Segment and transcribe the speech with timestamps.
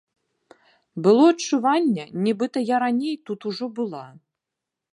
[1.07, 4.05] Было адчуванне, нібыта я раней тут ужо была.